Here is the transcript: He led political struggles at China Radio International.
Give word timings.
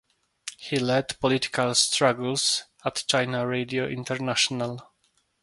He 0.57 0.79
led 0.79 1.19
political 1.19 1.75
struggles 1.75 2.63
at 2.83 3.03
China 3.07 3.45
Radio 3.45 3.87
International. 3.87 4.89